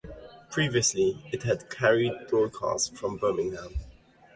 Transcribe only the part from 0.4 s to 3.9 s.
Previously it had carried broadcasts from Birmingham.